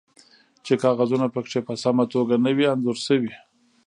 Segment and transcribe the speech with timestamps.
[0.65, 3.33] چې کاغذونه پکې په سمه توګه نه وي انځور شوي